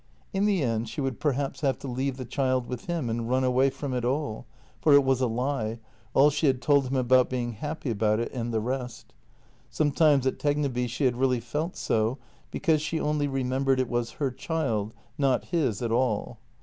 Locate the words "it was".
4.95-5.21, 13.79-14.13